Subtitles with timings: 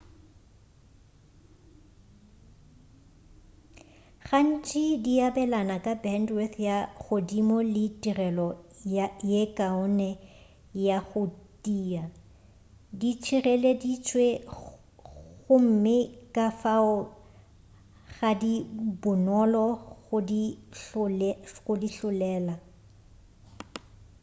[4.27, 8.47] gantši di abelana ka bendwith ya godimo le tirelo
[9.31, 10.09] ye kaone
[10.85, 11.23] ya go
[11.63, 12.03] tia
[12.99, 14.25] di tšhireleditšwe
[15.43, 15.95] gomme
[16.35, 16.93] kafao
[18.15, 18.53] ga di
[19.01, 19.65] bonolo
[21.63, 22.55] go di hlolela